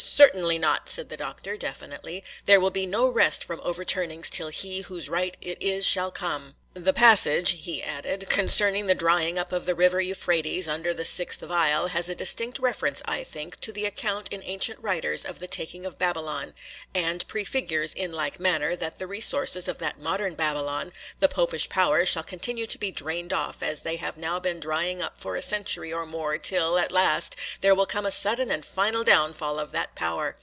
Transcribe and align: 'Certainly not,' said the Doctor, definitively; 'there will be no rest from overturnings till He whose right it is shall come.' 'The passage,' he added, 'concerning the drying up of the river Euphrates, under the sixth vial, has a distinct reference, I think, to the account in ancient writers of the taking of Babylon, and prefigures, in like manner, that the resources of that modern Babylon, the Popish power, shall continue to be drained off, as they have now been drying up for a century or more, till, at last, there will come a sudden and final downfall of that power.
'Certainly 0.21 0.57
not,' 0.59 0.87
said 0.89 1.09
the 1.09 1.17
Doctor, 1.17 1.57
definitively; 1.57 2.23
'there 2.45 2.59
will 2.59 2.69
be 2.69 2.85
no 2.85 3.07
rest 3.07 3.43
from 3.43 3.59
overturnings 3.63 4.29
till 4.29 4.49
He 4.49 4.81
whose 4.81 5.09
right 5.09 5.35
it 5.41 5.59
is 5.61 5.83
shall 5.85 6.11
come.' 6.11 6.55
'The 6.73 6.93
passage,' 6.93 7.51
he 7.65 7.83
added, 7.83 8.29
'concerning 8.29 8.87
the 8.87 8.95
drying 8.95 9.37
up 9.37 9.51
of 9.51 9.65
the 9.65 9.75
river 9.75 9.99
Euphrates, 9.99 10.69
under 10.69 10.93
the 10.93 11.03
sixth 11.03 11.41
vial, 11.41 11.87
has 11.87 12.07
a 12.07 12.15
distinct 12.15 12.59
reference, 12.59 13.01
I 13.03 13.25
think, 13.25 13.59
to 13.59 13.73
the 13.73 13.85
account 13.85 14.29
in 14.31 14.41
ancient 14.45 14.79
writers 14.79 15.25
of 15.25 15.39
the 15.39 15.47
taking 15.49 15.85
of 15.85 15.97
Babylon, 15.97 16.53
and 16.95 17.27
prefigures, 17.27 17.93
in 17.93 18.13
like 18.13 18.39
manner, 18.39 18.77
that 18.77 18.99
the 18.99 19.07
resources 19.07 19.67
of 19.67 19.79
that 19.79 19.99
modern 19.99 20.35
Babylon, 20.35 20.93
the 21.19 21.27
Popish 21.27 21.67
power, 21.67 22.05
shall 22.05 22.23
continue 22.23 22.67
to 22.67 22.77
be 22.77 22.89
drained 22.91 23.33
off, 23.33 23.61
as 23.61 23.81
they 23.81 23.97
have 23.97 24.15
now 24.15 24.39
been 24.39 24.61
drying 24.61 25.01
up 25.01 25.19
for 25.19 25.35
a 25.35 25.41
century 25.41 25.91
or 25.91 26.05
more, 26.05 26.37
till, 26.37 26.77
at 26.77 26.89
last, 26.93 27.35
there 27.59 27.75
will 27.75 27.85
come 27.85 28.05
a 28.05 28.11
sudden 28.11 28.49
and 28.49 28.65
final 28.65 29.03
downfall 29.03 29.59
of 29.59 29.73
that 29.73 29.93
power. 29.93 30.37